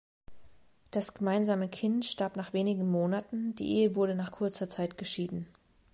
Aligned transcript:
Das 0.89 1.13
gemeinsame 1.13 1.69
Kind 1.69 2.05
starb 2.05 2.35
nach 2.35 2.53
wenigen 2.53 2.89
Monaten, 2.89 3.53
die 3.53 3.67
Ehe 3.71 3.93
wurde 3.93 4.15
nach 4.15 4.31
kurzer 4.31 4.67
Zeit 4.67 4.97
geschieden. 4.97 5.45